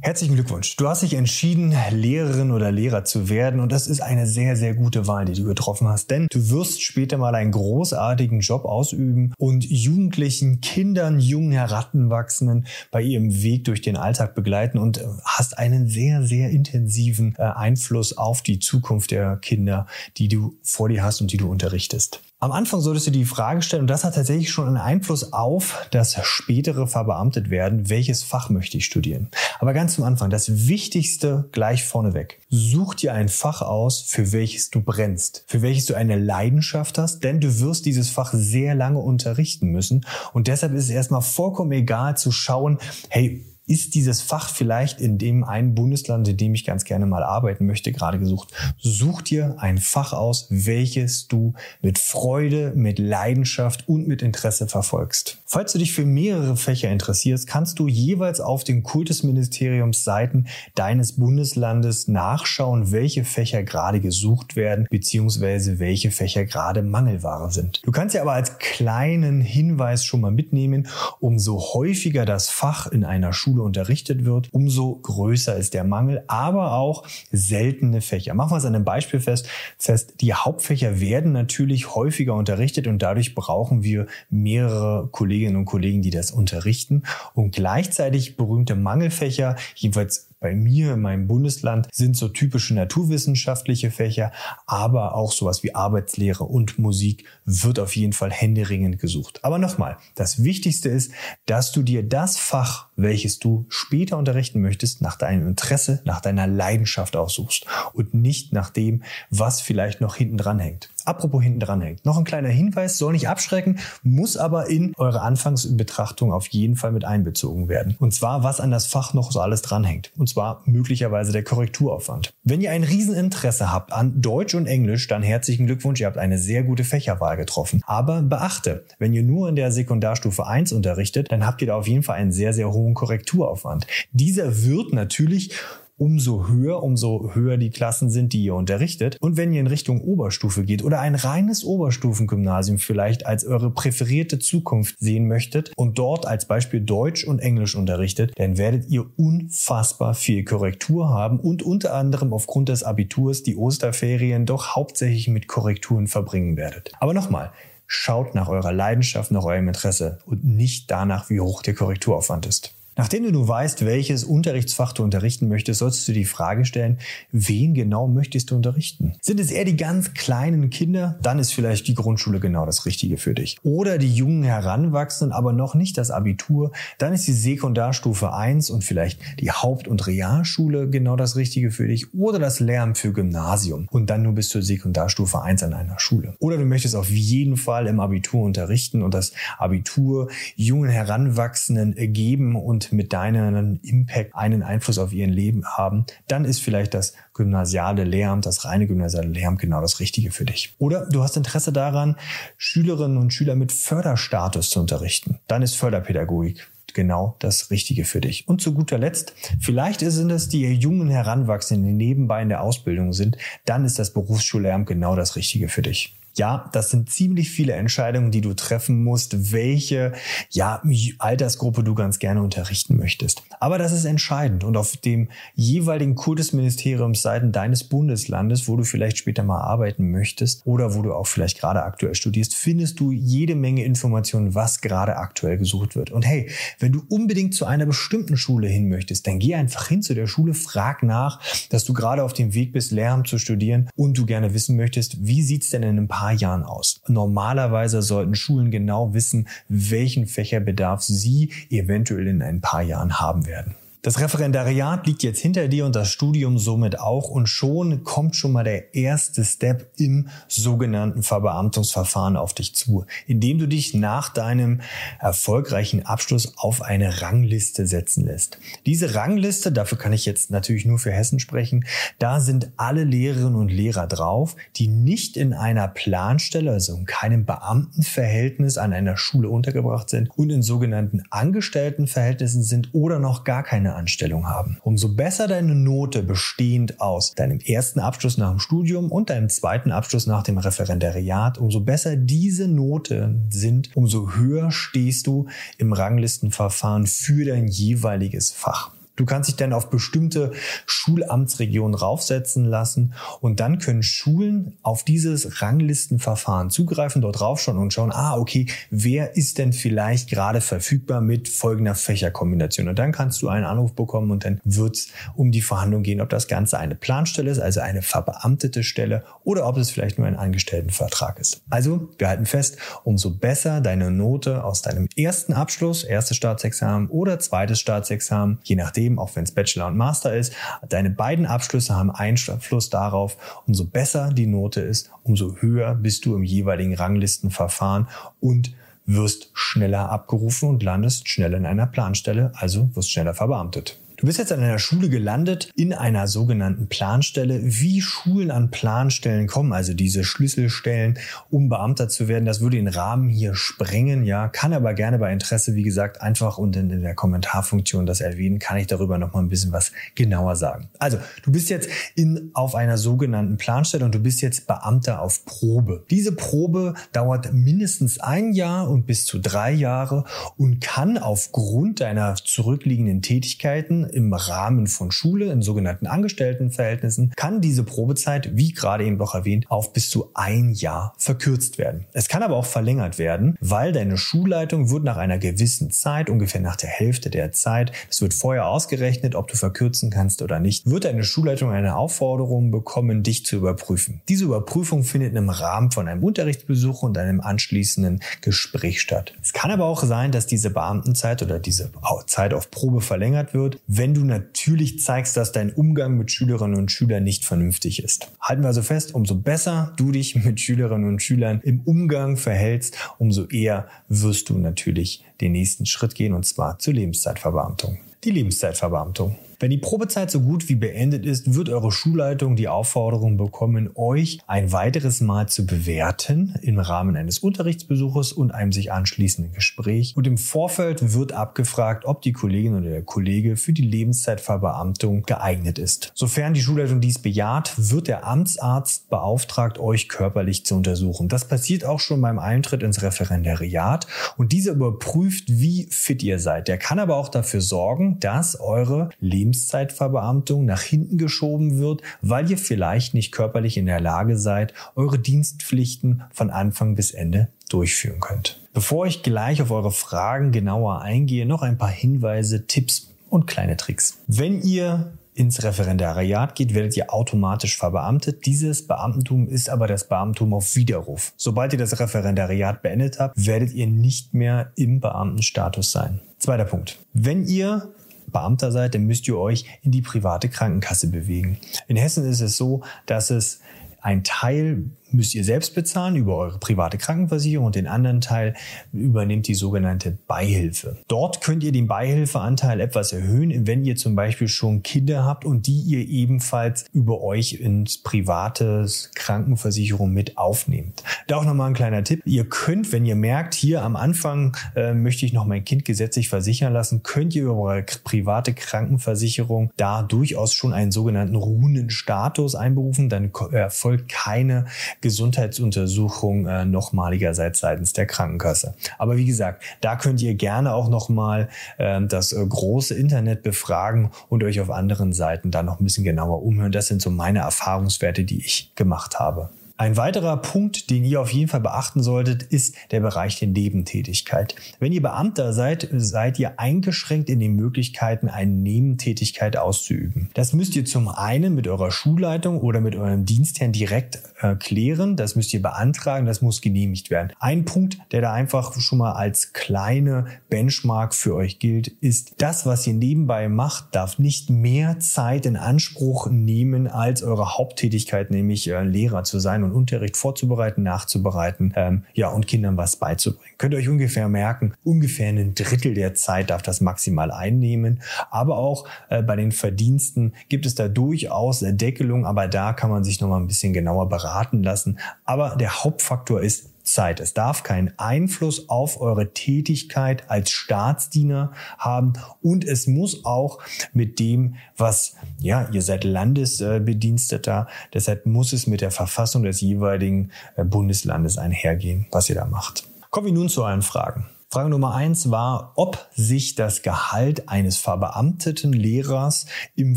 Herzlichen 0.00 0.34
Glückwunsch. 0.34 0.76
Du 0.76 0.88
hast 0.88 1.02
dich 1.02 1.14
entschieden, 1.14 1.74
Lehrerin 1.90 2.50
oder 2.50 2.72
Lehrer 2.72 3.04
zu 3.04 3.28
werden 3.28 3.60
und 3.60 3.70
das 3.70 3.86
ist 3.86 4.00
eine 4.00 4.26
sehr, 4.26 4.56
sehr 4.56 4.74
gute 4.74 5.06
Wahl, 5.06 5.26
die 5.26 5.34
du 5.34 5.44
getroffen 5.44 5.88
hast, 5.88 6.10
denn 6.10 6.26
du 6.30 6.50
wirst 6.50 6.82
später 6.82 7.18
mal 7.18 7.34
einen 7.34 7.52
großartigen 7.52 8.40
Job 8.40 8.64
ausüben 8.64 9.32
und 9.38 9.64
Jugendlichen, 9.64 10.60
Kindern, 10.60 11.20
jungen 11.20 11.52
Heranwachsenden 11.52 12.66
bei 12.90 13.02
ihrem 13.02 13.42
Weg 13.42 13.64
durch 13.64 13.80
den 13.80 13.96
Alltag 13.96 14.34
begleiten 14.34 14.78
und 14.78 15.00
hast 15.24 15.58
einen 15.58 15.88
sehr, 15.88 16.24
sehr 16.24 16.50
intensiven 16.50 17.34
äh, 17.38 17.42
Einfluss 17.42 18.16
auf 18.18 18.42
die 18.42 18.58
Zukunft 18.58 19.12
der 19.12 19.36
Kinder, 19.36 19.86
die 20.16 20.28
du 20.28 20.56
vor 20.62 20.88
dir 20.88 21.04
hast 21.04 21.20
und 21.20 21.32
die 21.32 21.36
du 21.36 21.48
unterrichtest. 21.48 22.20
Am 22.42 22.50
Anfang 22.50 22.80
solltest 22.80 23.06
du 23.06 23.12
die 23.12 23.24
Frage 23.24 23.62
stellen, 23.62 23.82
und 23.82 23.86
das 23.86 24.02
hat 24.02 24.16
tatsächlich 24.16 24.50
schon 24.50 24.66
einen 24.66 24.76
Einfluss 24.76 25.32
auf 25.32 25.86
das 25.92 26.16
spätere 26.26 26.88
verbeamtet 26.88 27.50
werden, 27.50 27.88
welches 27.88 28.24
Fach 28.24 28.50
möchte 28.50 28.78
ich 28.78 28.84
studieren. 28.84 29.28
Aber 29.60 29.72
ganz 29.72 29.94
zum 29.94 30.02
Anfang, 30.02 30.28
das 30.28 30.66
Wichtigste 30.66 31.48
gleich 31.52 31.84
vorneweg. 31.84 32.40
Such 32.48 32.94
dir 32.96 33.14
ein 33.14 33.28
Fach 33.28 33.62
aus, 33.62 34.00
für 34.00 34.32
welches 34.32 34.70
du 34.70 34.80
brennst, 34.82 35.44
für 35.46 35.62
welches 35.62 35.86
du 35.86 35.94
eine 35.94 36.16
Leidenschaft 36.16 36.98
hast, 36.98 37.22
denn 37.22 37.40
du 37.40 37.60
wirst 37.60 37.86
dieses 37.86 38.10
Fach 38.10 38.32
sehr 38.34 38.74
lange 38.74 38.98
unterrichten 38.98 39.68
müssen. 39.68 40.04
Und 40.32 40.48
deshalb 40.48 40.72
ist 40.72 40.86
es 40.86 40.90
erstmal 40.90 41.22
vollkommen 41.22 41.70
egal 41.70 42.16
zu 42.16 42.32
schauen, 42.32 42.78
hey, 43.08 43.46
ist 43.72 43.94
dieses 43.94 44.20
Fach 44.20 44.50
vielleicht 44.50 45.00
in 45.00 45.16
dem 45.16 45.44
einen 45.44 45.74
Bundesland, 45.74 46.28
in 46.28 46.36
dem 46.36 46.54
ich 46.54 46.66
ganz 46.66 46.84
gerne 46.84 47.06
mal 47.06 47.22
arbeiten 47.22 47.64
möchte, 47.64 47.90
gerade 47.90 48.18
gesucht. 48.18 48.52
Such 48.76 49.22
dir 49.22 49.56
ein 49.60 49.78
Fach 49.78 50.12
aus, 50.12 50.46
welches 50.50 51.26
du 51.26 51.54
mit 51.80 51.98
Freude, 51.98 52.72
mit 52.76 52.98
Leidenschaft 52.98 53.88
und 53.88 54.06
mit 54.06 54.20
Interesse 54.20 54.68
verfolgst. 54.68 55.38
Falls 55.46 55.72
du 55.72 55.78
dich 55.78 55.94
für 55.94 56.04
mehrere 56.04 56.58
Fächer 56.58 56.90
interessierst, 56.90 57.46
kannst 57.46 57.78
du 57.78 57.88
jeweils 57.88 58.40
auf 58.40 58.62
den 58.62 58.82
Kultusministeriums 58.82 60.04
Seiten 60.04 60.48
deines 60.74 61.14
Bundeslandes 61.14 62.08
nachschauen, 62.08 62.92
welche 62.92 63.24
Fächer 63.24 63.62
gerade 63.62 64.00
gesucht 64.00 64.54
werden, 64.54 64.86
beziehungsweise 64.90 65.78
welche 65.78 66.10
Fächer 66.10 66.44
gerade 66.44 66.82
Mangelware 66.82 67.50
sind. 67.50 67.80
Du 67.84 67.90
kannst 67.90 68.14
ja 68.14 68.20
aber 68.20 68.32
als 68.32 68.58
kleinen 68.58 69.40
Hinweis 69.40 70.04
schon 70.04 70.20
mal 70.20 70.30
mitnehmen, 70.30 70.88
umso 71.20 71.58
häufiger 71.58 72.26
das 72.26 72.50
Fach 72.50 72.86
in 72.86 73.04
einer 73.04 73.32
Schule 73.32 73.61
Schule 73.62 73.64
unterrichtet 73.64 74.24
wird, 74.24 74.48
umso 74.52 74.96
größer 74.96 75.56
ist 75.56 75.74
der 75.74 75.84
Mangel, 75.84 76.22
aber 76.26 76.74
auch 76.74 77.04
seltene 77.30 78.00
Fächer. 78.00 78.34
Machen 78.34 78.52
wir 78.52 78.58
es 78.58 78.64
an 78.64 78.74
einem 78.74 78.84
Beispiel 78.84 79.20
fest. 79.20 79.48
fest. 79.78 80.14
Die 80.20 80.34
Hauptfächer 80.34 81.00
werden 81.00 81.32
natürlich 81.32 81.94
häufiger 81.94 82.34
unterrichtet 82.34 82.86
und 82.86 83.00
dadurch 83.00 83.34
brauchen 83.34 83.82
wir 83.82 84.06
mehrere 84.30 85.08
Kolleginnen 85.10 85.56
und 85.56 85.64
Kollegen, 85.64 86.02
die 86.02 86.10
das 86.10 86.30
unterrichten. 86.30 87.04
Und 87.34 87.54
gleichzeitig 87.54 88.36
berühmte 88.36 88.74
Mangelfächer, 88.74 89.56
jedenfalls 89.76 90.31
bei 90.42 90.54
mir 90.54 90.94
in 90.94 91.00
meinem 91.00 91.26
Bundesland 91.26 91.88
sind 91.92 92.16
so 92.16 92.28
typische 92.28 92.74
naturwissenschaftliche 92.74 93.90
Fächer, 93.90 94.32
aber 94.66 95.14
auch 95.14 95.32
sowas 95.32 95.62
wie 95.62 95.74
Arbeitslehre 95.74 96.44
und 96.44 96.78
Musik 96.78 97.24
wird 97.44 97.78
auf 97.78 97.96
jeden 97.96 98.12
Fall 98.12 98.30
händeringend 98.30 98.98
gesucht. 98.98 99.44
Aber 99.44 99.58
nochmal, 99.58 99.96
das 100.14 100.44
Wichtigste 100.44 100.88
ist, 100.88 101.12
dass 101.46 101.72
du 101.72 101.82
dir 101.82 102.02
das 102.02 102.36
Fach, 102.36 102.88
welches 102.96 103.38
du 103.38 103.64
später 103.68 104.18
unterrichten 104.18 104.60
möchtest, 104.60 105.00
nach 105.00 105.16
deinem 105.16 105.46
Interesse, 105.46 106.02
nach 106.04 106.20
deiner 106.20 106.46
Leidenschaft 106.46 107.16
aussuchst 107.16 107.66
und 107.94 108.12
nicht 108.12 108.52
nach 108.52 108.70
dem, 108.70 109.02
was 109.30 109.60
vielleicht 109.60 110.00
noch 110.00 110.16
hinten 110.16 110.36
dran 110.36 110.58
hängt. 110.58 110.90
Apropos 111.06 111.42
hinten 111.42 111.60
dran 111.60 111.80
hängt. 111.80 112.04
Noch 112.04 112.18
ein 112.18 112.24
kleiner 112.24 112.48
Hinweis, 112.48 112.98
soll 112.98 113.12
nicht 113.12 113.28
abschrecken, 113.28 113.78
muss 114.02 114.36
aber 114.36 114.68
in 114.68 114.92
eure 114.96 115.22
Anfangsbetrachtung 115.22 116.32
auf 116.32 116.46
jeden 116.48 116.76
Fall 116.76 116.92
mit 116.92 117.04
einbezogen 117.04 117.68
werden. 117.68 117.96
Und 117.98 118.14
zwar, 118.14 118.42
was 118.42 118.60
an 118.60 118.70
das 118.70 118.86
Fach 118.86 119.14
noch 119.14 119.32
so 119.32 119.40
alles 119.40 119.62
dranhängt. 119.62 120.12
Und 120.16 120.28
zwar 120.28 120.62
möglicherweise 120.66 121.32
der 121.32 121.44
Korrekturaufwand. 121.44 122.32
Wenn 122.44 122.60
ihr 122.60 122.70
ein 122.70 122.84
Rieseninteresse 122.84 123.72
habt 123.72 123.92
an 123.92 124.20
Deutsch 124.20 124.54
und 124.54 124.66
Englisch, 124.66 125.08
dann 125.08 125.22
herzlichen 125.22 125.66
Glückwunsch, 125.66 126.00
ihr 126.00 126.06
habt 126.06 126.18
eine 126.18 126.38
sehr 126.38 126.62
gute 126.62 126.84
Fächerwahl 126.84 127.36
getroffen. 127.36 127.82
Aber 127.86 128.22
beachte, 128.22 128.84
wenn 128.98 129.12
ihr 129.12 129.22
nur 129.22 129.48
in 129.48 129.56
der 129.56 129.72
Sekundarstufe 129.72 130.46
1 130.46 130.72
unterrichtet, 130.72 131.32
dann 131.32 131.46
habt 131.46 131.60
ihr 131.60 131.68
da 131.68 131.76
auf 131.76 131.88
jeden 131.88 132.02
Fall 132.02 132.16
einen 132.16 132.32
sehr, 132.32 132.52
sehr 132.52 132.72
hohen 132.72 132.94
Korrekturaufwand. 132.94 133.86
Dieser 134.12 134.62
wird 134.64 134.92
natürlich 134.92 135.52
umso 135.96 136.48
höher, 136.48 136.82
umso 136.82 137.30
höher 137.34 137.56
die 137.56 137.70
Klassen 137.70 138.10
sind, 138.10 138.32
die 138.32 138.44
ihr 138.44 138.54
unterrichtet. 138.54 139.16
Und 139.20 139.36
wenn 139.36 139.52
ihr 139.52 139.60
in 139.60 139.66
Richtung 139.66 140.00
Oberstufe 140.00 140.64
geht 140.64 140.82
oder 140.82 141.00
ein 141.00 141.14
reines 141.14 141.64
Oberstufengymnasium 141.64 142.78
vielleicht 142.78 143.26
als 143.26 143.44
eure 143.44 143.70
präferierte 143.70 144.38
Zukunft 144.38 144.96
sehen 144.98 145.28
möchtet 145.28 145.72
und 145.76 145.98
dort 145.98 146.26
als 146.26 146.46
Beispiel 146.46 146.80
Deutsch 146.80 147.24
und 147.24 147.38
Englisch 147.38 147.74
unterrichtet, 147.74 148.32
dann 148.36 148.58
werdet 148.58 148.88
ihr 148.88 149.06
unfassbar 149.16 150.14
viel 150.14 150.44
Korrektur 150.44 151.08
haben 151.08 151.38
und 151.38 151.62
unter 151.62 151.94
anderem 151.94 152.32
aufgrund 152.32 152.68
des 152.68 152.82
Abiturs 152.82 153.42
die 153.42 153.56
Osterferien 153.56 154.46
doch 154.46 154.74
hauptsächlich 154.74 155.28
mit 155.28 155.46
Korrekturen 155.46 156.08
verbringen 156.08 156.56
werdet. 156.56 156.92
Aber 157.00 157.14
nochmal, 157.14 157.52
schaut 157.86 158.34
nach 158.34 158.48
eurer 158.48 158.72
Leidenschaft, 158.72 159.30
nach 159.30 159.44
eurem 159.44 159.68
Interesse 159.68 160.18
und 160.24 160.44
nicht 160.44 160.90
danach, 160.90 161.28
wie 161.30 161.40
hoch 161.40 161.62
der 161.62 161.74
Korrekturaufwand 161.74 162.46
ist. 162.46 162.74
Nachdem 162.94 163.32
du 163.32 163.48
weißt, 163.48 163.86
welches 163.86 164.22
Unterrichtsfach 164.22 164.92
du 164.92 165.02
unterrichten 165.02 165.48
möchtest, 165.48 165.78
solltest 165.78 166.06
du 166.08 166.12
die 166.12 166.26
Frage 166.26 166.66
stellen, 166.66 166.98
wen 167.30 167.72
genau 167.72 168.06
möchtest 168.06 168.50
du 168.50 168.56
unterrichten? 168.56 169.14
Sind 169.22 169.40
es 169.40 169.50
eher 169.50 169.64
die 169.64 169.78
ganz 169.78 170.12
kleinen 170.12 170.68
Kinder? 170.68 171.18
Dann 171.22 171.38
ist 171.38 171.54
vielleicht 171.54 171.88
die 171.88 171.94
Grundschule 171.94 172.38
genau 172.38 172.66
das 172.66 172.84
Richtige 172.84 173.16
für 173.16 173.34
dich. 173.34 173.56
Oder 173.62 173.96
die 173.96 174.12
jungen 174.12 174.42
Heranwachsenden, 174.42 175.34
aber 175.34 175.54
noch 175.54 175.74
nicht 175.74 175.96
das 175.96 176.10
Abitur? 176.10 176.72
Dann 176.98 177.14
ist 177.14 177.26
die 177.26 177.32
Sekundarstufe 177.32 178.34
1 178.34 178.68
und 178.68 178.84
vielleicht 178.84 179.20
die 179.40 179.50
Haupt- 179.50 179.88
und 179.88 180.06
Realschule 180.06 180.90
genau 180.90 181.16
das 181.16 181.36
Richtige 181.36 181.70
für 181.70 181.88
dich. 181.88 182.12
Oder 182.12 182.38
das 182.38 182.60
Lärm 182.60 182.94
für 182.94 183.14
Gymnasium. 183.14 183.86
Und 183.90 184.10
dann 184.10 184.22
nur 184.22 184.34
bis 184.34 184.50
zur 184.50 184.62
Sekundarstufe 184.62 185.40
1 185.40 185.62
an 185.62 185.72
einer 185.72 185.98
Schule. 185.98 186.36
Oder 186.40 186.58
du 186.58 186.66
möchtest 186.66 186.94
auf 186.94 187.08
jeden 187.08 187.56
Fall 187.56 187.86
im 187.86 188.00
Abitur 188.00 188.42
unterrichten 188.42 189.02
und 189.02 189.14
das 189.14 189.32
Abitur 189.56 190.28
jungen 190.56 190.90
Heranwachsenden 190.90 191.94
geben 192.12 192.54
und 192.54 192.81
mit 192.90 193.12
deinem 193.12 193.78
Impact 193.82 194.34
einen 194.34 194.62
Einfluss 194.62 194.98
auf 194.98 195.12
ihren 195.12 195.30
Leben 195.30 195.64
haben, 195.64 196.06
dann 196.26 196.44
ist 196.44 196.60
vielleicht 196.60 196.94
das 196.94 197.12
gymnasiale 197.34 198.04
Lehramt, 198.04 198.46
das 198.46 198.64
reine 198.64 198.86
gymnasiale 198.86 199.28
Lehramt 199.28 199.60
genau 199.60 199.80
das 199.80 200.00
Richtige 200.00 200.30
für 200.30 200.44
dich. 200.44 200.74
Oder 200.78 201.06
du 201.06 201.22
hast 201.22 201.36
Interesse 201.36 201.72
daran, 201.72 202.16
Schülerinnen 202.56 203.18
und 203.18 203.32
Schüler 203.32 203.54
mit 203.54 203.72
Förderstatus 203.72 204.70
zu 204.70 204.80
unterrichten. 204.80 205.38
Dann 205.46 205.62
ist 205.62 205.76
Förderpädagogik 205.76 206.68
genau 206.94 207.36
das 207.38 207.70
Richtige 207.70 208.04
für 208.04 208.20
dich. 208.20 208.48
Und 208.48 208.60
zu 208.60 208.74
guter 208.74 208.98
Letzt, 208.98 209.34
vielleicht 209.60 210.00
sind 210.00 210.30
es 210.30 210.48
die 210.48 210.66
jungen 210.72 211.08
Heranwachsenden, 211.08 211.86
die 211.86 212.06
nebenbei 212.06 212.42
in 212.42 212.48
der 212.48 212.62
Ausbildung 212.62 213.12
sind, 213.12 213.36
dann 213.64 213.84
ist 213.84 213.98
das 213.98 214.12
Berufsschullehramt 214.12 214.86
genau 214.86 215.16
das 215.16 215.36
Richtige 215.36 215.68
für 215.68 215.82
dich. 215.82 216.18
Ja, 216.34 216.70
das 216.72 216.90
sind 216.90 217.10
ziemlich 217.10 217.50
viele 217.50 217.74
Entscheidungen, 217.74 218.30
die 218.30 218.40
du 218.40 218.54
treffen 218.54 219.04
musst, 219.04 219.52
welche 219.52 220.12
ja, 220.50 220.82
Altersgruppe 221.18 221.84
du 221.84 221.94
ganz 221.94 222.18
gerne 222.18 222.42
unterrichten 222.42 222.96
möchtest. 222.96 223.42
Aber 223.60 223.76
das 223.76 223.92
ist 223.92 224.06
entscheidend 224.06 224.64
und 224.64 224.76
auf 224.76 224.96
dem 224.96 225.28
jeweiligen 225.54 226.14
Kultusministeriumsseiten 226.14 227.52
deines 227.52 227.84
Bundeslandes, 227.84 228.66
wo 228.66 228.76
du 228.76 228.84
vielleicht 228.84 229.18
später 229.18 229.42
mal 229.42 229.60
arbeiten 229.60 230.10
möchtest 230.10 230.66
oder 230.66 230.94
wo 230.94 231.02
du 231.02 231.12
auch 231.12 231.26
vielleicht 231.26 231.60
gerade 231.60 231.82
aktuell 231.82 232.14
studierst, 232.14 232.54
findest 232.54 232.98
du 233.00 233.12
jede 233.12 233.54
Menge 233.54 233.84
Informationen, 233.84 234.54
was 234.54 234.80
gerade 234.80 235.16
aktuell 235.16 235.58
gesucht 235.58 235.96
wird. 235.96 236.10
Und 236.10 236.24
hey, 236.24 236.48
wenn 236.78 236.92
du 236.92 237.02
unbedingt 237.08 237.54
zu 237.54 237.66
einer 237.66 237.84
bestimmten 237.84 238.38
Schule 238.38 238.68
hin 238.68 238.88
möchtest, 238.88 239.26
dann 239.26 239.38
geh 239.38 239.54
einfach 239.54 239.88
hin 239.88 240.02
zu 240.02 240.14
der 240.14 240.26
Schule, 240.26 240.54
frag 240.54 241.02
nach, 241.02 241.40
dass 241.68 241.84
du 241.84 241.92
gerade 241.92 242.24
auf 242.24 242.32
dem 242.32 242.54
Weg 242.54 242.72
bist, 242.72 242.90
Lehramt 242.90 243.28
zu 243.28 243.38
studieren 243.38 243.90
und 243.96 244.16
du 244.16 244.24
gerne 244.24 244.54
wissen 244.54 244.76
möchtest, 244.76 245.26
wie 245.26 245.42
sieht's 245.42 245.70
denn 245.70 245.82
in 245.82 245.98
ein 245.98 246.08
paar 246.08 246.21
Jahren 246.30 246.62
aus? 246.62 247.00
Normalerweise 247.08 248.02
sollten 248.02 248.36
Schulen 248.36 248.70
genau 248.70 249.14
wissen, 249.14 249.48
welchen 249.68 250.26
Fächerbedarf 250.26 251.02
sie 251.02 251.50
eventuell 251.70 252.28
in 252.28 252.42
ein 252.42 252.60
paar 252.60 252.82
Jahren 252.82 253.18
haben 253.18 253.46
werden. 253.46 253.74
Das 254.04 254.18
Referendariat 254.18 255.06
liegt 255.06 255.22
jetzt 255.22 255.38
hinter 255.38 255.68
dir 255.68 255.86
und 255.86 255.94
das 255.94 256.10
Studium 256.10 256.58
somit 256.58 256.98
auch 256.98 257.28
und 257.28 257.46
schon 257.46 258.02
kommt 258.02 258.34
schon 258.34 258.50
mal 258.50 258.64
der 258.64 258.96
erste 258.96 259.44
Step 259.44 259.92
im 259.96 260.26
sogenannten 260.48 261.22
Verbeamtungsverfahren 261.22 262.36
auf 262.36 262.52
dich 262.52 262.74
zu, 262.74 263.06
indem 263.28 263.60
du 263.60 263.68
dich 263.68 263.94
nach 263.94 264.30
deinem 264.30 264.80
erfolgreichen 265.20 266.04
Abschluss 266.04 266.54
auf 266.56 266.82
eine 266.82 267.22
Rangliste 267.22 267.86
setzen 267.86 268.24
lässt. 268.24 268.58
Diese 268.86 269.14
Rangliste, 269.14 269.70
dafür 269.70 269.98
kann 269.98 270.12
ich 270.12 270.26
jetzt 270.26 270.50
natürlich 270.50 270.84
nur 270.84 270.98
für 270.98 271.12
Hessen 271.12 271.38
sprechen, 271.38 271.84
da 272.18 272.40
sind 272.40 272.72
alle 272.76 273.04
Lehrerinnen 273.04 273.54
und 273.54 273.68
Lehrer 273.68 274.08
drauf, 274.08 274.56
die 274.74 274.88
nicht 274.88 275.36
in 275.36 275.52
einer 275.52 275.86
Planstelle, 275.86 276.72
also 276.72 276.96
in 276.96 277.04
keinem 277.04 277.44
Beamtenverhältnis 277.44 278.78
an 278.78 278.92
einer 278.92 279.16
Schule 279.16 279.48
untergebracht 279.48 280.10
sind 280.10 280.28
und 280.36 280.50
in 280.50 280.62
sogenannten 280.62 281.22
Angestelltenverhältnissen 281.30 282.64
sind 282.64 282.88
oder 282.94 283.20
noch 283.20 283.44
gar 283.44 283.62
keine 283.62 283.91
Anstellung 283.94 284.48
haben. 284.48 284.78
Umso 284.82 285.14
besser 285.14 285.48
deine 285.48 285.74
Note 285.74 286.22
bestehend 286.22 287.00
aus 287.00 287.34
deinem 287.34 287.60
ersten 287.60 288.00
Abschluss 288.00 288.38
nach 288.38 288.50
dem 288.50 288.58
Studium 288.58 289.10
und 289.10 289.30
deinem 289.30 289.48
zweiten 289.48 289.90
Abschluss 289.90 290.26
nach 290.26 290.42
dem 290.42 290.58
Referendariat, 290.58 291.58
umso 291.58 291.80
besser 291.80 292.16
diese 292.16 292.68
Noten 292.68 293.46
sind, 293.50 293.90
umso 293.94 294.34
höher 294.34 294.70
stehst 294.70 295.26
du 295.26 295.46
im 295.78 295.92
Ranglistenverfahren 295.92 297.06
für 297.06 297.44
dein 297.44 297.68
jeweiliges 297.68 298.50
Fach. 298.50 298.92
Du 299.16 299.26
kannst 299.26 299.48
dich 299.48 299.56
dann 299.56 299.72
auf 299.72 299.90
bestimmte 299.90 300.52
Schulamtsregionen 300.86 301.94
raufsetzen 301.94 302.64
lassen 302.64 303.12
und 303.40 303.60
dann 303.60 303.78
können 303.78 304.02
Schulen 304.02 304.78
auf 304.82 305.04
dieses 305.04 305.60
Ranglistenverfahren 305.60 306.70
zugreifen, 306.70 307.20
dort 307.20 307.40
raufschauen 307.40 307.76
und 307.76 307.92
schauen, 307.92 308.10
ah, 308.10 308.36
okay, 308.36 308.66
wer 308.90 309.36
ist 309.36 309.58
denn 309.58 309.72
vielleicht 309.72 310.30
gerade 310.30 310.60
verfügbar 310.60 311.20
mit 311.20 311.48
folgender 311.48 311.94
Fächerkombination? 311.94 312.88
Und 312.88 312.98
dann 312.98 313.12
kannst 313.12 313.42
du 313.42 313.48
einen 313.48 313.66
Anruf 313.66 313.92
bekommen 313.92 314.30
und 314.30 314.44
dann 314.44 314.60
wird 314.64 314.96
es 314.96 315.08
um 315.34 315.52
die 315.52 315.60
Verhandlung 315.60 316.02
gehen, 316.02 316.20
ob 316.20 316.30
das 316.30 316.48
Ganze 316.48 316.78
eine 316.78 316.94
Planstelle 316.94 317.50
ist, 317.50 317.58
also 317.58 317.80
eine 317.80 318.00
verbeamtete 318.00 318.82
Stelle 318.82 319.24
oder 319.44 319.66
ob 319.66 319.76
es 319.76 319.90
vielleicht 319.90 320.18
nur 320.18 320.26
ein 320.26 320.36
Angestelltenvertrag 320.36 321.38
ist. 321.38 321.62
Also, 321.68 322.08
wir 322.18 322.28
halten 322.28 322.46
fest, 322.46 322.78
umso 323.04 323.30
besser 323.30 323.80
deine 323.80 324.10
Note 324.10 324.64
aus 324.64 324.82
deinem 324.82 325.06
ersten 325.16 325.52
Abschluss, 325.52 326.04
erstes 326.04 326.36
Staatsexamen 326.36 327.08
oder 327.08 327.38
zweites 327.38 327.78
Staatsexamen, 327.78 328.58
je 328.62 328.76
nachdem, 328.76 329.01
nachdem, 329.02 329.18
auch 329.18 329.34
wenn 329.36 329.44
es 329.44 329.52
Bachelor 329.52 329.86
und 329.88 329.96
Master 329.96 330.34
ist, 330.34 330.54
deine 330.88 331.10
beiden 331.10 331.46
Abschlüsse 331.46 331.94
haben 331.94 332.10
Einfluss 332.10 332.90
darauf, 332.90 333.36
umso 333.66 333.84
besser 333.84 334.30
die 334.32 334.46
Note 334.46 334.80
ist, 334.80 335.10
umso 335.24 335.56
höher 335.56 335.94
bist 335.94 336.24
du 336.24 336.36
im 336.36 336.44
jeweiligen 336.44 336.94
Ranglistenverfahren 336.94 338.08
und 338.40 338.74
wirst 339.06 339.50
schneller 339.54 340.10
abgerufen 340.10 340.68
und 340.68 340.82
landest 340.82 341.28
schneller 341.28 341.58
in 341.58 341.66
einer 341.66 341.86
Planstelle, 341.86 342.52
also 342.54 342.88
wirst 342.94 343.10
schneller 343.10 343.34
verbeamtet. 343.34 343.98
Du 344.22 344.26
bist 344.26 344.38
jetzt 344.38 344.52
an 344.52 344.62
einer 344.62 344.78
Schule 344.78 345.08
gelandet 345.08 345.68
in 345.74 345.92
einer 345.92 346.28
sogenannten 346.28 346.86
Planstelle. 346.86 347.58
Wie 347.60 348.00
Schulen 348.00 348.52
an 348.52 348.70
Planstellen 348.70 349.48
kommen, 349.48 349.72
also 349.72 349.94
diese 349.94 350.22
Schlüsselstellen, 350.22 351.18
um 351.50 351.68
Beamter 351.68 352.08
zu 352.08 352.28
werden, 352.28 352.44
das 352.44 352.60
würde 352.60 352.76
den 352.76 352.86
Rahmen 352.86 353.28
hier 353.28 353.56
sprengen, 353.56 354.22
ja, 354.22 354.46
kann 354.46 354.74
aber 354.74 354.94
gerne 354.94 355.18
bei 355.18 355.32
Interesse, 355.32 355.74
wie 355.74 355.82
gesagt, 355.82 356.20
einfach 356.20 356.56
und 356.56 356.76
in 356.76 357.02
der 357.02 357.16
Kommentarfunktion 357.16 358.06
das 358.06 358.20
erwähnen, 358.20 358.60
kann 358.60 358.76
ich 358.76 358.86
darüber 358.86 359.18
noch 359.18 359.32
mal 359.32 359.40
ein 359.40 359.48
bisschen 359.48 359.72
was 359.72 359.90
genauer 360.14 360.54
sagen. 360.54 360.88
Also, 361.00 361.18
du 361.42 361.50
bist 361.50 361.68
jetzt 361.68 361.88
in, 362.14 362.52
auf 362.54 362.76
einer 362.76 362.98
sogenannten 362.98 363.56
Planstelle 363.56 364.04
und 364.04 364.14
du 364.14 364.20
bist 364.20 364.40
jetzt 364.40 364.68
Beamter 364.68 365.20
auf 365.20 365.44
Probe. 365.46 366.04
Diese 366.10 366.30
Probe 366.30 366.94
dauert 367.12 367.52
mindestens 367.52 368.20
ein 368.20 368.52
Jahr 368.52 368.88
und 368.88 369.04
bis 369.04 369.26
zu 369.26 369.40
drei 369.40 369.72
Jahre 369.72 370.22
und 370.56 370.80
kann 370.80 371.18
aufgrund 371.18 372.00
deiner 372.00 372.36
zurückliegenden 372.36 373.20
Tätigkeiten 373.20 374.10
im 374.12 374.32
Rahmen 374.32 374.86
von 374.86 375.10
Schule, 375.10 375.52
in 375.52 375.62
sogenannten 375.62 376.06
Angestelltenverhältnissen, 376.06 377.32
kann 377.36 377.60
diese 377.60 377.84
Probezeit, 377.84 378.56
wie 378.56 378.72
gerade 378.72 379.04
eben 379.04 379.16
noch 379.16 379.34
erwähnt, 379.34 379.66
auf 379.70 379.92
bis 379.92 380.10
zu 380.10 380.30
ein 380.34 380.72
Jahr 380.72 381.14
verkürzt 381.18 381.78
werden. 381.78 382.06
Es 382.12 382.28
kann 382.28 382.42
aber 382.42 382.56
auch 382.56 382.66
verlängert 382.66 383.18
werden, 383.18 383.56
weil 383.60 383.92
deine 383.92 384.16
Schulleitung 384.16 384.90
wird 384.90 385.04
nach 385.04 385.16
einer 385.16 385.38
gewissen 385.38 385.90
Zeit, 385.90 386.28
ungefähr 386.28 386.60
nach 386.60 386.76
der 386.76 386.90
Hälfte 386.90 387.30
der 387.30 387.52
Zeit, 387.52 387.92
das 388.08 388.20
wird 388.20 388.34
vorher 388.34 388.66
ausgerechnet, 388.66 389.34
ob 389.34 389.48
du 389.48 389.56
verkürzen 389.56 390.10
kannst 390.10 390.42
oder 390.42 390.58
nicht, 390.58 390.88
wird 390.88 391.04
deine 391.04 391.24
Schulleitung 391.24 391.70
eine 391.70 391.96
Aufforderung 391.96 392.70
bekommen, 392.70 393.22
dich 393.22 393.46
zu 393.46 393.56
überprüfen. 393.56 394.22
Diese 394.28 394.44
Überprüfung 394.44 395.04
findet 395.04 395.34
im 395.36 395.48
Rahmen 395.48 395.90
von 395.90 396.08
einem 396.08 396.22
Unterrichtsbesuch 396.22 397.02
und 397.02 397.16
einem 397.18 397.40
anschließenden 397.40 398.20
Gespräch 398.40 399.00
statt. 399.00 399.34
Es 399.42 399.52
kann 399.52 399.70
aber 399.70 399.84
auch 399.84 400.02
sein, 400.02 400.32
dass 400.32 400.46
diese 400.46 400.70
Beamtenzeit 400.70 401.42
oder 401.42 401.58
diese 401.58 401.90
Zeit 402.26 402.54
auf 402.54 402.70
Probe 402.70 403.00
verlängert 403.00 403.54
wird, 403.54 403.78
wenn 403.86 404.01
du 404.10 404.24
natürlich 404.24 404.98
zeigst, 405.00 405.36
dass 405.36 405.52
dein 405.52 405.72
Umgang 405.72 406.16
mit 406.16 406.30
Schülerinnen 406.30 406.76
und 406.76 406.90
Schülern 406.90 407.22
nicht 407.22 407.44
vernünftig 407.44 408.02
ist. 408.02 408.28
Halten 408.40 408.62
wir 408.62 408.68
also 408.68 408.82
fest, 408.82 409.14
umso 409.14 409.36
besser 409.36 409.92
du 409.96 410.10
dich 410.10 410.34
mit 410.44 410.60
Schülerinnen 410.60 411.08
und 411.08 411.22
Schülern 411.22 411.60
im 411.62 411.80
Umgang 411.82 412.36
verhältst, 412.36 412.96
umso 413.18 413.46
eher 413.46 413.88
wirst 414.08 414.48
du 414.48 414.58
natürlich 414.58 415.24
den 415.40 415.52
nächsten 415.52 415.86
Schritt 415.86 416.14
gehen 416.14 416.32
und 416.32 416.44
zwar 416.44 416.78
zur 416.78 416.94
Lebenszeitverbeamtung. 416.94 417.98
Die 418.24 418.30
Lebenszeitverbeamtung. 418.30 419.36
Wenn 419.62 419.70
die 419.70 419.78
Probezeit 419.78 420.28
so 420.28 420.40
gut 420.40 420.68
wie 420.68 420.74
beendet 420.74 421.24
ist, 421.24 421.54
wird 421.54 421.68
eure 421.68 421.92
Schulleitung 421.92 422.56
die 422.56 422.66
Aufforderung 422.66 423.36
bekommen, 423.36 423.90
euch 423.94 424.40
ein 424.48 424.72
weiteres 424.72 425.20
Mal 425.20 425.48
zu 425.48 425.66
bewerten 425.66 426.56
im 426.62 426.80
Rahmen 426.80 427.14
eines 427.14 427.38
Unterrichtsbesuches 427.38 428.32
und 428.32 428.50
einem 428.50 428.72
sich 428.72 428.90
anschließenden 428.90 429.52
Gespräch. 429.52 430.14
Und 430.16 430.26
im 430.26 430.36
Vorfeld 430.36 431.14
wird 431.14 431.30
abgefragt, 431.30 432.06
ob 432.06 432.22
die 432.22 432.32
Kollegin 432.32 432.74
oder 432.74 432.90
der 432.90 433.02
Kollege 433.02 433.56
für 433.56 433.72
die 433.72 433.86
Lebenszeitverbeamtung 433.86 435.22
geeignet 435.22 435.78
ist. 435.78 436.10
Sofern 436.16 436.54
die 436.54 436.60
Schulleitung 436.60 437.00
dies 437.00 437.20
bejaht, 437.20 437.72
wird 437.76 438.08
der 438.08 438.26
Amtsarzt 438.26 439.10
beauftragt, 439.10 439.78
euch 439.78 440.08
körperlich 440.08 440.66
zu 440.66 440.74
untersuchen. 440.74 441.28
Das 441.28 441.46
passiert 441.46 441.84
auch 441.84 442.00
schon 442.00 442.20
beim 442.20 442.40
Eintritt 442.40 442.82
ins 442.82 443.00
Referendariat 443.00 444.08
und 444.36 444.50
dieser 444.50 444.72
überprüft, 444.72 445.44
wie 445.46 445.86
fit 445.88 446.24
ihr 446.24 446.40
seid. 446.40 446.66
Der 446.66 446.78
kann 446.78 446.98
aber 446.98 447.14
auch 447.14 447.28
dafür 447.28 447.60
sorgen, 447.60 448.18
dass 448.18 448.58
eure 448.58 449.10
Lebenszeitverbeamtung 449.20 449.51
Lebenszeitverbeamtung 449.52 450.64
nach 450.64 450.80
hinten 450.80 451.18
geschoben 451.18 451.78
wird, 451.78 452.02
weil 452.22 452.50
ihr 452.50 452.58
vielleicht 452.58 453.14
nicht 453.14 453.32
körperlich 453.32 453.76
in 453.76 453.86
der 453.86 454.00
Lage 454.00 454.38
seid, 454.38 454.72
eure 454.96 455.18
Dienstpflichten 455.18 456.22
von 456.32 456.50
Anfang 456.50 456.94
bis 456.94 457.10
Ende 457.12 457.48
durchführen 457.68 458.20
könnt. 458.20 458.60
Bevor 458.72 459.06
ich 459.06 459.22
gleich 459.22 459.60
auf 459.62 459.70
eure 459.70 459.92
Fragen 459.92 460.52
genauer 460.52 461.02
eingehe, 461.02 461.46
noch 461.46 461.62
ein 461.62 461.78
paar 461.78 461.90
Hinweise, 461.90 462.66
Tipps 462.66 463.10
und 463.28 463.46
kleine 463.46 463.76
Tricks. 463.76 464.18
Wenn 464.26 464.62
ihr 464.62 465.12
ins 465.34 465.62
Referendariat 465.62 466.54
geht, 466.54 466.74
werdet 466.74 466.94
ihr 466.96 467.12
automatisch 467.12 467.78
verbeamtet. 467.78 468.44
Dieses 468.44 468.86
Beamtentum 468.86 469.48
ist 469.48 469.70
aber 469.70 469.86
das 469.86 470.06
Beamtentum 470.08 470.52
auf 470.52 470.76
Widerruf. 470.76 471.32
Sobald 471.38 471.72
ihr 471.72 471.78
das 471.78 471.98
Referendariat 471.98 472.82
beendet 472.82 473.18
habt, 473.18 473.34
werdet 473.46 473.72
ihr 473.72 473.86
nicht 473.86 474.34
mehr 474.34 474.72
im 474.76 475.00
Beamtenstatus 475.00 475.90
sein. 475.90 476.20
Zweiter 476.38 476.66
Punkt. 476.66 476.98
Wenn 477.14 477.46
ihr 477.46 477.88
Beamter 478.32 478.72
seid, 478.72 478.94
dann 478.94 479.04
müsst 479.04 479.28
ihr 479.28 479.38
euch 479.38 479.64
in 479.82 479.92
die 479.92 480.02
private 480.02 480.48
Krankenkasse 480.48 481.08
bewegen. 481.08 481.58
In 481.88 481.96
Hessen 481.96 482.28
ist 482.28 482.40
es 482.40 482.56
so, 482.56 482.82
dass 483.06 483.30
es 483.30 483.60
ein 484.00 484.24
Teil 484.24 484.84
müsst 485.12 485.34
ihr 485.34 485.44
selbst 485.44 485.74
bezahlen 485.74 486.16
über 486.16 486.36
eure 486.36 486.58
private 486.58 486.98
Krankenversicherung 486.98 487.66
und 487.66 487.74
den 487.74 487.86
anderen 487.86 488.20
Teil 488.20 488.54
übernimmt 488.92 489.48
die 489.48 489.54
sogenannte 489.54 490.16
Beihilfe. 490.26 490.98
Dort 491.08 491.40
könnt 491.40 491.64
ihr 491.64 491.72
den 491.72 491.86
Beihilfeanteil 491.86 492.80
etwas 492.80 493.12
erhöhen, 493.12 493.66
wenn 493.66 493.84
ihr 493.84 493.96
zum 493.96 494.14
Beispiel 494.14 494.48
schon 494.48 494.82
Kinder 494.82 495.24
habt 495.24 495.44
und 495.44 495.66
die 495.66 495.80
ihr 495.80 496.08
ebenfalls 496.08 496.84
über 496.92 497.20
euch 497.22 497.54
ins 497.54 497.98
private 497.98 498.86
Krankenversicherung 499.14 500.12
mit 500.12 500.38
aufnehmt. 500.38 501.02
Da 501.26 501.36
auch 501.36 501.44
nochmal 501.44 501.68
ein 501.68 501.74
kleiner 501.74 502.04
Tipp. 502.04 502.22
Ihr 502.24 502.48
könnt, 502.48 502.92
wenn 502.92 503.04
ihr 503.04 503.16
merkt, 503.16 503.54
hier 503.54 503.82
am 503.82 503.96
Anfang 503.96 504.56
äh, 504.74 504.94
möchte 504.94 505.26
ich 505.26 505.32
noch 505.32 505.46
mein 505.46 505.64
Kind 505.64 505.84
gesetzlich 505.84 506.28
versichern 506.28 506.72
lassen, 506.72 507.02
könnt 507.02 507.34
ihr 507.34 507.44
über 507.44 507.56
eure 507.56 507.84
private 508.04 508.54
Krankenversicherung 508.54 509.70
da 509.76 510.02
durchaus 510.02 510.54
schon 510.54 510.72
einen 510.72 510.92
sogenannten 510.92 511.36
ruhenden 511.36 511.90
Status 511.90 512.54
einberufen. 512.54 513.08
Dann 513.08 513.30
erfolgt 513.52 514.08
keine 514.08 514.66
Gesundheitsuntersuchung 515.02 516.46
äh, 516.46 516.64
nochmaligerseits 516.64 517.60
seitens 517.60 517.92
der 517.92 518.06
Krankenkasse. 518.06 518.74
Aber 518.98 519.16
wie 519.16 519.26
gesagt, 519.26 519.62
da 519.80 519.96
könnt 519.96 520.22
ihr 520.22 520.34
gerne 520.34 520.74
auch 520.74 520.88
nochmal 520.88 521.48
äh, 521.78 522.00
das 522.02 522.32
äh, 522.32 522.44
große 522.44 522.94
Internet 522.94 523.42
befragen 523.42 524.10
und 524.28 524.42
euch 524.44 524.60
auf 524.60 524.70
anderen 524.70 525.12
Seiten 525.12 525.50
dann 525.50 525.66
noch 525.66 525.80
ein 525.80 525.84
bisschen 525.84 526.04
genauer 526.04 526.42
umhören. 526.42 526.72
Das 526.72 526.86
sind 526.86 527.02
so 527.02 527.10
meine 527.10 527.40
Erfahrungswerte, 527.40 528.24
die 528.24 528.38
ich 528.38 528.72
gemacht 528.74 529.18
habe. 529.18 529.50
Ein 529.82 529.96
weiterer 529.96 530.36
Punkt, 530.36 530.90
den 530.90 531.04
ihr 531.04 531.20
auf 531.20 531.32
jeden 531.32 531.48
Fall 531.48 531.58
beachten 531.58 532.04
solltet, 532.04 532.44
ist 532.44 532.76
der 532.92 533.00
Bereich 533.00 533.40
der 533.40 533.48
Nebentätigkeit. 533.48 534.54
Wenn 534.78 534.92
ihr 534.92 535.02
Beamter 535.02 535.52
seid, 535.52 535.88
seid 535.96 536.38
ihr 536.38 536.60
eingeschränkt 536.60 537.28
in 537.28 537.40
den 537.40 537.56
Möglichkeiten, 537.56 538.28
eine 538.28 538.52
Nebentätigkeit 538.52 539.56
auszuüben. 539.56 540.30
Das 540.34 540.52
müsst 540.52 540.76
ihr 540.76 540.84
zum 540.84 541.08
einen 541.08 541.56
mit 541.56 541.66
eurer 541.66 541.90
Schulleitung 541.90 542.60
oder 542.60 542.80
mit 542.80 542.94
eurem 542.94 543.24
Dienstherrn 543.24 543.72
direkt 543.72 544.20
äh, 544.40 544.54
klären. 544.54 545.16
Das 545.16 545.34
müsst 545.34 545.52
ihr 545.52 545.60
beantragen. 545.60 546.26
Das 546.26 546.42
muss 546.42 546.60
genehmigt 546.60 547.10
werden. 547.10 547.32
Ein 547.40 547.64
Punkt, 547.64 547.98
der 548.12 548.20
da 548.20 548.32
einfach 548.32 548.78
schon 548.78 548.98
mal 548.98 549.14
als 549.14 549.52
kleine 549.52 550.26
Benchmark 550.48 551.12
für 551.12 551.34
euch 551.34 551.58
gilt, 551.58 551.88
ist, 551.88 552.34
das, 552.38 552.66
was 552.66 552.86
ihr 552.86 552.94
nebenbei 552.94 553.48
macht, 553.48 553.86
darf 553.96 554.20
nicht 554.20 554.48
mehr 554.48 555.00
Zeit 555.00 555.44
in 555.44 555.56
Anspruch 555.56 556.30
nehmen 556.30 556.86
als 556.86 557.24
eure 557.24 557.58
Haupttätigkeit, 557.58 558.30
nämlich 558.30 558.68
äh, 558.68 558.84
Lehrer 558.84 559.24
zu 559.24 559.40
sein 559.40 559.64
und 559.64 559.71
und 559.72 559.82
Unterricht 559.82 560.16
vorzubereiten, 560.16 560.82
nachzubereiten, 560.82 561.72
ähm, 561.76 562.04
ja, 562.14 562.28
und 562.28 562.46
Kindern 562.46 562.76
was 562.76 562.96
beizubringen. 562.96 563.54
Könnt 563.58 563.74
ihr 563.74 563.78
euch 563.78 563.88
ungefähr 563.88 564.28
merken, 564.28 564.74
ungefähr 564.84 565.28
ein 565.28 565.54
Drittel 565.54 565.94
der 565.94 566.14
Zeit 566.14 566.50
darf 566.50 566.62
das 566.62 566.80
maximal 566.80 567.30
einnehmen. 567.30 568.02
Aber 568.30 568.56
auch 568.58 568.86
äh, 569.08 569.22
bei 569.22 569.36
den 569.36 569.52
Verdiensten 569.52 570.34
gibt 570.48 570.66
es 570.66 570.74
da 570.74 570.88
durchaus 570.88 571.60
Deckelung, 571.60 572.26
aber 572.26 572.48
da 572.48 572.72
kann 572.72 572.90
man 572.90 573.04
sich 573.04 573.20
nochmal 573.20 573.40
ein 573.40 573.46
bisschen 573.46 573.72
genauer 573.72 574.08
beraten 574.08 574.62
lassen. 574.62 574.98
Aber 575.24 575.56
der 575.56 575.84
Hauptfaktor 575.84 576.40
ist, 576.40 576.71
Zeit. 576.82 577.20
Es 577.20 577.34
darf 577.34 577.62
keinen 577.62 577.92
Einfluss 577.98 578.68
auf 578.68 579.00
eure 579.00 579.32
Tätigkeit 579.32 580.30
als 580.30 580.50
Staatsdiener 580.50 581.52
haben 581.78 582.14
und 582.40 582.64
es 582.64 582.86
muss 582.86 583.24
auch 583.24 583.58
mit 583.92 584.18
dem, 584.18 584.56
was, 584.76 585.14
ja, 585.38 585.68
ihr 585.72 585.82
seid 585.82 586.04
Landesbediensteter, 586.04 587.68
deshalb 587.94 588.26
muss 588.26 588.52
es 588.52 588.66
mit 588.66 588.80
der 588.80 588.90
Verfassung 588.90 589.42
des 589.42 589.60
jeweiligen 589.60 590.30
äh, 590.56 590.64
Bundeslandes 590.64 591.38
einhergehen, 591.38 592.06
was 592.10 592.28
ihr 592.28 592.34
da 592.34 592.44
macht. 592.44 592.84
Kommen 593.10 593.26
wir 593.26 593.32
nun 593.32 593.48
zu 593.48 593.64
euren 593.64 593.82
Fragen. 593.82 594.26
Frage 594.52 594.68
Nummer 594.68 594.94
eins 594.94 595.30
war, 595.30 595.72
ob 595.76 596.10
sich 596.14 596.56
das 596.56 596.82
Gehalt 596.82 597.48
eines 597.48 597.78
verbeamteten 597.78 598.74
Lehrers 598.74 599.46
im 599.76 599.96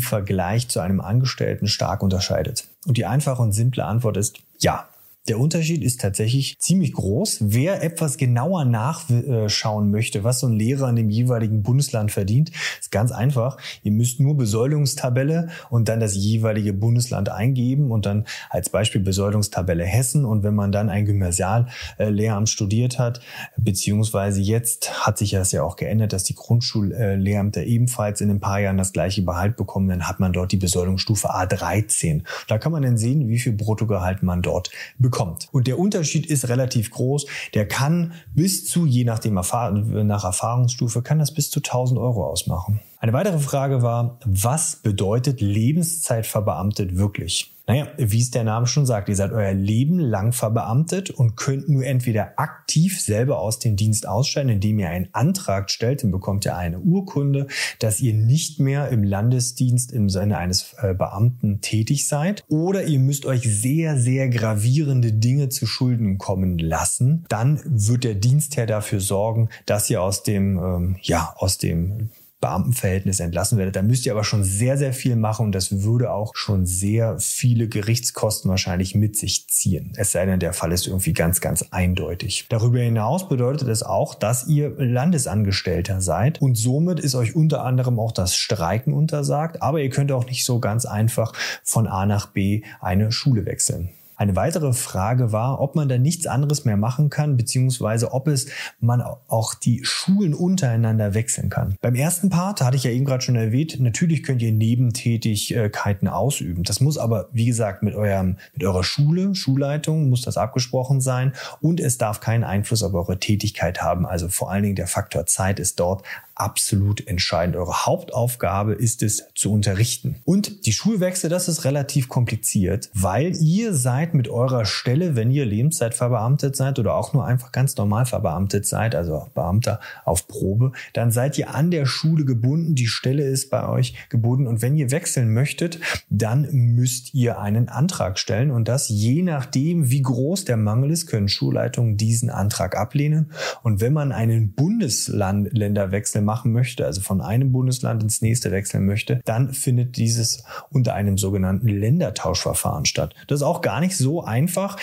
Vergleich 0.00 0.68
zu 0.68 0.80
einem 0.80 1.02
Angestellten 1.02 1.66
stark 1.66 2.02
unterscheidet. 2.02 2.66
Und 2.86 2.96
die 2.96 3.04
einfache 3.04 3.42
und 3.42 3.52
simple 3.52 3.84
Antwort 3.84 4.16
ist 4.16 4.38
ja. 4.58 4.88
Der 5.28 5.40
Unterschied 5.40 5.82
ist 5.82 6.00
tatsächlich 6.00 6.60
ziemlich 6.60 6.92
groß. 6.92 7.38
Wer 7.40 7.82
etwas 7.82 8.16
genauer 8.16 8.64
nachschauen 8.64 9.90
möchte, 9.90 10.22
was 10.22 10.38
so 10.38 10.46
ein 10.46 10.52
Lehrer 10.52 10.88
in 10.88 10.94
dem 10.94 11.10
jeweiligen 11.10 11.64
Bundesland 11.64 12.12
verdient, 12.12 12.52
ist 12.78 12.92
ganz 12.92 13.10
einfach. 13.10 13.58
Ihr 13.82 13.90
müsst 13.90 14.20
nur 14.20 14.36
Besoldungstabelle 14.36 15.48
und 15.68 15.88
dann 15.88 15.98
das 15.98 16.14
jeweilige 16.14 16.72
Bundesland 16.72 17.28
eingeben 17.28 17.90
und 17.90 18.06
dann 18.06 18.24
als 18.50 18.70
Beispiel 18.70 19.00
Besoldungstabelle 19.00 19.84
Hessen. 19.84 20.24
Und 20.24 20.44
wenn 20.44 20.54
man 20.54 20.70
dann 20.70 20.90
ein 20.90 21.06
Gymnasiallehramt 21.06 22.48
studiert 22.48 23.00
hat, 23.00 23.20
beziehungsweise 23.56 24.40
jetzt 24.40 25.06
hat 25.06 25.18
sich 25.18 25.32
das 25.32 25.50
ja 25.50 25.64
auch 25.64 25.74
geändert, 25.74 26.12
dass 26.12 26.22
die 26.22 26.36
Grundschullehramter 26.36 27.64
ebenfalls 27.64 28.20
in 28.20 28.30
ein 28.30 28.40
paar 28.40 28.60
Jahren 28.60 28.78
das 28.78 28.92
gleiche 28.92 29.22
Behalt 29.22 29.56
bekommen, 29.56 29.88
dann 29.88 30.06
hat 30.06 30.20
man 30.20 30.32
dort 30.32 30.52
die 30.52 30.56
Besoldungsstufe 30.56 31.34
A13. 31.34 32.22
Da 32.46 32.58
kann 32.58 32.70
man 32.70 32.84
dann 32.84 32.96
sehen, 32.96 33.28
wie 33.28 33.40
viel 33.40 33.52
Bruttogehalt 33.54 34.22
man 34.22 34.40
dort 34.40 34.70
bekommt 34.98 35.15
bekommt. 35.16 35.48
Und 35.50 35.66
der 35.66 35.78
Unterschied 35.78 36.26
ist 36.26 36.48
relativ 36.50 36.90
groß. 36.90 37.26
Der 37.54 37.66
kann 37.66 38.12
bis 38.34 38.66
zu, 38.68 38.84
je 38.84 39.04
nachdem 39.04 39.34
nach 39.34 40.24
Erfahrungsstufe, 40.24 41.00
kann 41.00 41.18
das 41.18 41.32
bis 41.32 41.50
zu 41.50 41.60
1000 41.60 41.98
Euro 41.98 42.26
ausmachen. 42.26 42.80
Eine 42.98 43.14
weitere 43.14 43.38
Frage 43.38 43.80
war, 43.80 44.18
was 44.26 44.76
bedeutet 44.76 45.40
Lebenszeit 45.40 46.26
verbeamtet 46.26 46.96
wirklich? 46.96 47.55
Naja, 47.68 47.88
wie 47.96 48.20
es 48.20 48.30
der 48.30 48.44
Name 48.44 48.68
schon 48.68 48.86
sagt, 48.86 49.08
ihr 49.08 49.16
seid 49.16 49.32
euer 49.32 49.52
Leben 49.52 49.98
lang 49.98 50.32
verbeamtet 50.32 51.10
und 51.10 51.36
könnt 51.36 51.68
nur 51.68 51.84
entweder 51.84 52.38
aktiv 52.38 53.00
selber 53.00 53.40
aus 53.40 53.58
dem 53.58 53.74
Dienst 53.74 54.06
ausscheiden, 54.06 54.50
indem 54.50 54.78
ihr 54.78 54.88
einen 54.88 55.08
Antrag 55.12 55.68
stellt, 55.70 56.04
dann 56.04 56.12
bekommt 56.12 56.44
ihr 56.44 56.56
eine 56.56 56.78
Urkunde, 56.78 57.48
dass 57.80 58.00
ihr 58.00 58.14
nicht 58.14 58.60
mehr 58.60 58.90
im 58.90 59.02
Landesdienst 59.02 59.92
im 59.92 60.08
Sinne 60.08 60.38
eines 60.38 60.74
äh, 60.78 60.94
Beamten 60.94 61.60
tätig 61.60 62.06
seid. 62.06 62.44
Oder 62.46 62.84
ihr 62.84 63.00
müsst 63.00 63.26
euch 63.26 63.42
sehr, 63.42 63.98
sehr 63.98 64.28
gravierende 64.28 65.12
Dinge 65.12 65.48
zu 65.48 65.66
Schulden 65.66 66.18
kommen 66.18 66.58
lassen. 66.58 67.24
Dann 67.28 67.60
wird 67.64 68.04
der 68.04 68.14
Dienstherr 68.14 68.66
dafür 68.66 69.00
sorgen, 69.00 69.48
dass 69.66 69.90
ihr 69.90 70.02
aus 70.02 70.22
dem, 70.22 70.58
ähm, 70.58 70.96
ja, 71.02 71.34
aus 71.36 71.58
dem 71.58 72.10
Beamtenverhältnis 72.46 73.18
entlassen 73.18 73.58
werdet. 73.58 73.74
Da 73.74 73.82
müsst 73.82 74.06
ihr 74.06 74.12
aber 74.12 74.22
schon 74.22 74.44
sehr, 74.44 74.78
sehr 74.78 74.92
viel 74.92 75.16
machen 75.16 75.46
und 75.46 75.52
das 75.52 75.82
würde 75.82 76.12
auch 76.12 76.36
schon 76.36 76.64
sehr 76.64 77.18
viele 77.18 77.66
Gerichtskosten 77.68 78.48
wahrscheinlich 78.48 78.94
mit 78.94 79.16
sich 79.16 79.48
ziehen. 79.48 79.92
Es 79.96 80.12
sei 80.12 80.26
denn, 80.26 80.38
der 80.38 80.52
Fall 80.52 80.70
ist 80.70 80.86
irgendwie 80.86 81.12
ganz, 81.12 81.40
ganz 81.40 81.64
eindeutig. 81.72 82.46
Darüber 82.48 82.78
hinaus 82.78 83.28
bedeutet 83.28 83.68
es 83.68 83.82
auch, 83.82 84.14
dass 84.14 84.46
ihr 84.46 84.70
Landesangestellter 84.78 86.00
seid 86.00 86.40
und 86.40 86.56
somit 86.56 87.00
ist 87.00 87.16
euch 87.16 87.34
unter 87.34 87.64
anderem 87.64 87.98
auch 87.98 88.12
das 88.12 88.36
Streiken 88.36 88.92
untersagt, 88.92 89.60
aber 89.60 89.80
ihr 89.80 89.90
könnt 89.90 90.12
auch 90.12 90.26
nicht 90.26 90.44
so 90.44 90.60
ganz 90.60 90.86
einfach 90.86 91.32
von 91.64 91.88
A 91.88 92.06
nach 92.06 92.28
B 92.28 92.62
eine 92.80 93.10
Schule 93.10 93.44
wechseln. 93.44 93.90
Eine 94.16 94.34
weitere 94.34 94.72
Frage 94.72 95.32
war, 95.32 95.60
ob 95.60 95.76
man 95.76 95.88
da 95.88 95.98
nichts 95.98 96.26
anderes 96.26 96.64
mehr 96.64 96.76
machen 96.76 97.10
kann, 97.10 97.36
beziehungsweise 97.36 98.12
ob 98.12 98.28
es 98.28 98.46
man 98.80 99.02
auch 99.02 99.54
die 99.54 99.84
Schulen 99.84 100.32
untereinander 100.32 101.14
wechseln 101.14 101.50
kann. 101.50 101.76
Beim 101.82 101.94
ersten 101.94 102.30
Part 102.30 102.62
hatte 102.62 102.76
ich 102.76 102.84
ja 102.84 102.90
eben 102.90 103.04
gerade 103.04 103.22
schon 103.22 103.36
erwähnt, 103.36 103.78
natürlich 103.78 104.22
könnt 104.22 104.40
ihr 104.40 104.52
Nebentätigkeiten 104.52 106.08
ausüben. 106.08 106.62
Das 106.62 106.80
muss 106.80 106.96
aber, 106.96 107.28
wie 107.32 107.46
gesagt, 107.46 107.82
mit 107.82 107.94
eurem, 107.94 108.36
mit 108.54 108.64
eurer 108.64 108.84
Schule, 108.84 109.34
Schulleitung 109.34 110.08
muss 110.08 110.22
das 110.22 110.38
abgesprochen 110.38 111.00
sein 111.00 111.32
und 111.60 111.78
es 111.78 111.98
darf 111.98 112.20
keinen 112.20 112.44
Einfluss 112.44 112.82
auf 112.82 112.94
eure 112.94 113.18
Tätigkeit 113.18 113.82
haben. 113.82 114.06
Also 114.06 114.28
vor 114.28 114.50
allen 114.50 114.62
Dingen 114.62 114.76
der 114.76 114.86
Faktor 114.86 115.26
Zeit 115.26 115.60
ist 115.60 115.78
dort 115.78 116.02
absolut 116.36 117.06
entscheidend. 117.06 117.56
Eure 117.56 117.86
Hauptaufgabe 117.86 118.74
ist 118.74 119.02
es 119.02 119.24
zu 119.34 119.50
unterrichten. 119.52 120.16
Und 120.24 120.66
die 120.66 120.72
Schulwechsel, 120.72 121.30
das 121.30 121.48
ist 121.48 121.64
relativ 121.64 122.08
kompliziert, 122.08 122.90
weil 122.94 123.34
ihr 123.36 123.74
seid 123.74 124.05
mit 124.14 124.28
eurer 124.28 124.64
Stelle, 124.64 125.16
wenn 125.16 125.30
ihr 125.30 125.44
Lebenszeit 125.44 125.94
verbeamtet 125.94 126.56
seid 126.56 126.78
oder 126.78 126.94
auch 126.94 127.12
nur 127.12 127.24
einfach 127.24 127.52
ganz 127.52 127.76
normal 127.76 128.06
verbeamtet 128.06 128.66
seid, 128.66 128.94
also 128.94 129.28
Beamter 129.34 129.80
auf 130.04 130.28
Probe, 130.28 130.72
dann 130.92 131.10
seid 131.10 131.38
ihr 131.38 131.54
an 131.54 131.70
der 131.70 131.86
Schule 131.86 132.24
gebunden. 132.24 132.74
Die 132.74 132.86
Stelle 132.86 133.24
ist 133.24 133.50
bei 133.50 133.68
euch 133.68 133.94
gebunden. 134.08 134.46
Und 134.46 134.62
wenn 134.62 134.76
ihr 134.76 134.90
wechseln 134.90 135.32
möchtet, 135.32 135.80
dann 136.10 136.48
müsst 136.52 137.14
ihr 137.14 137.38
einen 137.38 137.68
Antrag 137.68 138.18
stellen. 138.18 138.50
Und 138.50 138.68
das 138.68 138.88
je 138.88 139.22
nachdem, 139.22 139.90
wie 139.90 140.02
groß 140.02 140.44
der 140.44 140.56
Mangel 140.56 140.90
ist, 140.90 141.06
können 141.06 141.28
Schulleitungen 141.28 141.96
diesen 141.96 142.30
Antrag 142.30 142.76
ablehnen. 142.76 143.30
Und 143.62 143.80
wenn 143.80 143.92
man 143.92 144.12
einen 144.12 144.52
Bundesländerwechsel 144.52 146.22
machen 146.22 146.52
möchte, 146.52 146.84
also 146.84 147.00
von 147.00 147.20
einem 147.20 147.52
Bundesland 147.52 148.02
ins 148.02 148.22
nächste 148.22 148.50
wechseln 148.50 148.86
möchte, 148.86 149.20
dann 149.24 149.52
findet 149.52 149.96
dieses 149.96 150.44
unter 150.70 150.94
einem 150.94 151.18
sogenannten 151.18 151.68
Ländertauschverfahren 151.68 152.84
statt. 152.84 153.14
Das 153.26 153.40
ist 153.40 153.46
auch 153.46 153.60
gar 153.60 153.80
nicht 153.80 153.95
so 153.98 154.24
einfach. 154.24 154.78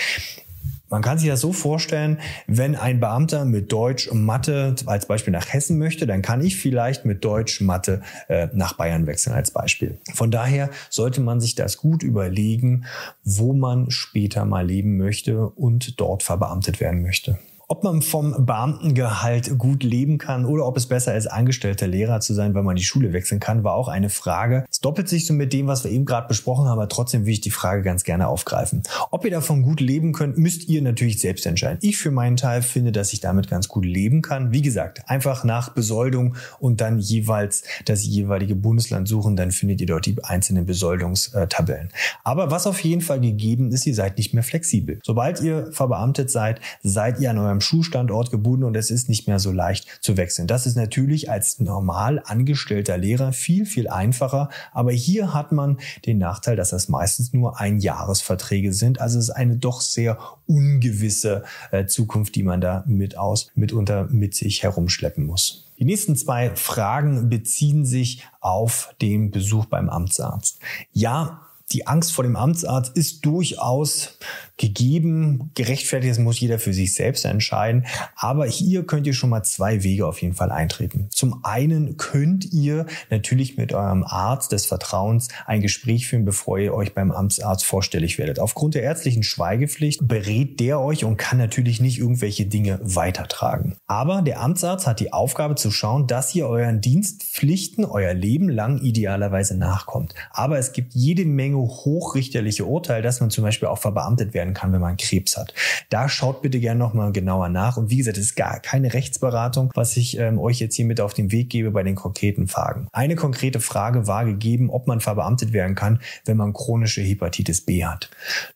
Man 0.90 1.02
kann 1.02 1.18
sich 1.18 1.28
das 1.28 1.40
so 1.40 1.52
vorstellen, 1.52 2.20
wenn 2.46 2.76
ein 2.76 3.00
Beamter 3.00 3.44
mit 3.44 3.72
Deutsch 3.72 4.06
und 4.06 4.24
Mathe 4.24 4.76
als 4.86 5.06
Beispiel 5.06 5.32
nach 5.32 5.52
Hessen 5.52 5.78
möchte, 5.78 6.06
dann 6.06 6.22
kann 6.22 6.40
ich 6.40 6.56
vielleicht 6.56 7.04
mit 7.04 7.24
Deutsch 7.24 7.60
Mathe 7.60 8.02
äh, 8.28 8.48
nach 8.52 8.74
Bayern 8.74 9.06
wechseln 9.06 9.32
als 9.32 9.50
Beispiel. 9.50 9.98
Von 10.14 10.30
daher 10.30 10.70
sollte 10.90 11.20
man 11.20 11.40
sich 11.40 11.56
das 11.56 11.78
gut 11.78 12.02
überlegen, 12.02 12.84
wo 13.24 13.54
man 13.54 13.90
später 13.90 14.44
mal 14.44 14.66
leben 14.66 14.96
möchte 14.96 15.48
und 15.48 15.98
dort 15.98 16.22
verbeamtet 16.22 16.80
werden 16.80 17.02
möchte. 17.02 17.38
Ob 17.74 17.82
man 17.82 18.02
vom 18.02 18.46
Beamtengehalt 18.46 19.58
gut 19.58 19.82
leben 19.82 20.18
kann 20.18 20.44
oder 20.44 20.64
ob 20.64 20.76
es 20.76 20.86
besser 20.86 21.16
ist, 21.16 21.26
angestellter 21.26 21.88
Lehrer 21.88 22.20
zu 22.20 22.32
sein, 22.32 22.54
weil 22.54 22.62
man 22.62 22.76
die 22.76 22.84
Schule 22.84 23.12
wechseln 23.12 23.40
kann, 23.40 23.64
war 23.64 23.74
auch 23.74 23.88
eine 23.88 24.10
Frage. 24.10 24.64
Es 24.70 24.78
doppelt 24.78 25.08
sich 25.08 25.26
so 25.26 25.34
mit 25.34 25.52
dem, 25.52 25.66
was 25.66 25.82
wir 25.82 25.90
eben 25.90 26.04
gerade 26.04 26.28
besprochen 26.28 26.66
haben, 26.66 26.78
aber 26.78 26.88
trotzdem 26.88 27.26
will 27.26 27.32
ich 27.32 27.40
die 27.40 27.50
Frage 27.50 27.82
ganz 27.82 28.04
gerne 28.04 28.28
aufgreifen. 28.28 28.84
Ob 29.10 29.24
ihr 29.24 29.32
davon 29.32 29.62
gut 29.62 29.80
leben 29.80 30.12
könnt, 30.12 30.38
müsst 30.38 30.68
ihr 30.68 30.82
natürlich 30.82 31.18
selbst 31.18 31.46
entscheiden. 31.46 31.80
Ich 31.82 31.96
für 31.96 32.12
meinen 32.12 32.36
Teil 32.36 32.62
finde, 32.62 32.92
dass 32.92 33.12
ich 33.12 33.18
damit 33.18 33.50
ganz 33.50 33.66
gut 33.66 33.84
leben 33.84 34.22
kann. 34.22 34.52
Wie 34.52 34.62
gesagt, 34.62 35.02
einfach 35.08 35.42
nach 35.42 35.70
Besoldung 35.70 36.36
und 36.60 36.80
dann 36.80 37.00
jeweils 37.00 37.64
das 37.86 38.04
jeweilige 38.06 38.54
Bundesland 38.54 39.08
suchen, 39.08 39.34
dann 39.34 39.50
findet 39.50 39.80
ihr 39.80 39.88
dort 39.88 40.06
die 40.06 40.14
einzelnen 40.22 40.64
Besoldungstabellen. 40.64 41.88
Aber 42.22 42.52
was 42.52 42.68
auf 42.68 42.78
jeden 42.84 43.02
Fall 43.02 43.20
gegeben 43.20 43.72
ist, 43.72 43.84
ihr 43.84 43.96
seid 43.96 44.16
nicht 44.16 44.32
mehr 44.32 44.44
flexibel. 44.44 45.00
Sobald 45.02 45.40
ihr 45.40 45.72
verbeamtet 45.72 46.30
seid, 46.30 46.60
seid 46.84 47.18
ihr 47.18 47.30
an 47.30 47.38
eurem 47.38 47.63
Schulstandort 47.64 48.30
gebunden 48.30 48.64
und 48.64 48.76
es 48.76 48.90
ist 48.90 49.08
nicht 49.08 49.26
mehr 49.26 49.38
so 49.38 49.50
leicht 49.50 49.98
zu 50.00 50.16
wechseln. 50.16 50.46
Das 50.46 50.66
ist 50.66 50.76
natürlich 50.76 51.30
als 51.30 51.58
normal 51.60 52.22
angestellter 52.24 52.98
Lehrer 52.98 53.32
viel, 53.32 53.66
viel 53.66 53.88
einfacher. 53.88 54.50
Aber 54.72 54.92
hier 54.92 55.34
hat 55.34 55.52
man 55.52 55.78
den 56.06 56.18
Nachteil, 56.18 56.56
dass 56.56 56.70
das 56.70 56.88
meistens 56.88 57.32
nur 57.32 57.60
Einjahresverträge 57.60 58.72
sind. 58.72 59.00
Also 59.00 59.18
es 59.18 59.28
ist 59.28 59.34
eine 59.34 59.56
doch 59.56 59.80
sehr 59.80 60.18
ungewisse 60.46 61.44
äh, 61.70 61.86
Zukunft, 61.86 62.34
die 62.34 62.42
man 62.42 62.60
da 62.60 62.84
mit 62.86 63.16
aus, 63.16 63.50
mitunter 63.54 64.08
mit 64.10 64.34
sich 64.34 64.62
herumschleppen 64.62 65.24
muss. 65.24 65.64
Die 65.78 65.84
nächsten 65.84 66.16
zwei 66.16 66.54
Fragen 66.54 67.28
beziehen 67.28 67.84
sich 67.84 68.24
auf 68.40 68.94
den 69.02 69.30
Besuch 69.30 69.66
beim 69.66 69.88
Amtsarzt. 69.90 70.60
Ja, 70.92 71.40
die 71.72 71.86
Angst 71.86 72.12
vor 72.12 72.24
dem 72.24 72.36
Amtsarzt 72.36 72.96
ist 72.96 73.24
durchaus 73.24 74.18
gegeben. 74.56 75.50
Gerechtfertigt, 75.54 76.12
das 76.12 76.18
muss 76.18 76.38
jeder 76.38 76.58
für 76.58 76.72
sich 76.72 76.94
selbst 76.94 77.24
entscheiden. 77.24 77.86
Aber 78.16 78.46
hier 78.46 78.86
könnt 78.86 79.06
ihr 79.06 79.14
schon 79.14 79.30
mal 79.30 79.42
zwei 79.42 79.82
Wege 79.82 80.06
auf 80.06 80.22
jeden 80.22 80.34
Fall 80.34 80.52
eintreten. 80.52 81.08
Zum 81.10 81.44
einen 81.44 81.96
könnt 81.96 82.52
ihr 82.52 82.86
natürlich 83.10 83.56
mit 83.56 83.72
eurem 83.72 84.04
Arzt 84.04 84.52
des 84.52 84.66
Vertrauens 84.66 85.28
ein 85.46 85.60
Gespräch 85.60 86.06
führen, 86.06 86.24
bevor 86.24 86.58
ihr 86.58 86.74
euch 86.74 86.94
beim 86.94 87.10
Amtsarzt 87.10 87.64
vorstellig 87.64 88.18
werdet. 88.18 88.38
Aufgrund 88.38 88.74
der 88.74 88.82
ärztlichen 88.82 89.22
Schweigepflicht 89.22 90.06
berät 90.06 90.60
der 90.60 90.80
euch 90.80 91.04
und 91.04 91.16
kann 91.16 91.38
natürlich 91.38 91.80
nicht 91.80 91.98
irgendwelche 91.98 92.46
Dinge 92.46 92.78
weitertragen. 92.82 93.76
Aber 93.86 94.22
der 94.22 94.40
Amtsarzt 94.40 94.86
hat 94.86 95.00
die 95.00 95.12
Aufgabe 95.12 95.56
zu 95.56 95.70
schauen, 95.70 96.06
dass 96.06 96.34
ihr 96.34 96.46
euren 96.46 96.80
Dienstpflichten 96.80 97.84
euer 97.84 98.14
Leben 98.14 98.48
lang 98.48 98.78
idealerweise 98.78 99.56
nachkommt. 99.56 100.14
Aber 100.30 100.58
es 100.58 100.72
gibt 100.72 100.94
jede 100.94 101.24
Menge 101.24 101.53
hochrichterliche 101.58 102.64
Urteile, 102.64 103.02
dass 103.02 103.20
man 103.20 103.30
zum 103.30 103.42
Beispiel 103.42 103.68
auch 103.68 103.78
verbeamtet 103.78 104.32
werden 104.32 104.44
werden 104.44 104.54
kann, 104.54 104.72
wenn 104.72 104.80
man 104.80 104.96
Krebs 104.96 105.36
hat. 105.36 105.54
Da 105.88 106.08
schaut 106.08 106.42
bitte 106.42 106.60
gerne 106.60 106.78
nochmal 106.78 107.12
genauer 107.12 107.48
nach. 107.48 107.76
Und 107.76 107.90
wie 107.90 107.96
gesagt, 107.96 108.18
es 108.18 108.24
ist 108.24 108.36
gar 108.36 108.60
keine 108.60 108.92
Rechtsberatung, 108.92 109.70
was 109.74 109.96
ich 109.96 110.18
ähm, 110.18 110.38
euch 110.38 110.60
jetzt 110.60 110.76
hier 110.76 110.84
mit 110.84 111.00
auf 111.00 111.14
den 111.14 111.32
Weg 111.32 111.50
gebe 111.50 111.70
bei 111.70 111.82
den 111.82 111.94
konkreten 111.94 112.46
Fragen. 112.46 112.88
Eine 112.92 113.16
konkrete 113.16 113.60
Frage 113.60 114.06
war 114.06 114.24
gegeben, 114.24 114.70
ob 114.70 114.86
man 114.86 115.00
verbeamtet 115.00 115.52
werden 115.52 115.74
kann, 115.74 116.00
wenn 116.24 116.36
man 116.36 116.52
chronische 116.52 117.00
Hepatitis 117.00 117.62
B 117.62 117.84
hat. 117.84 118.10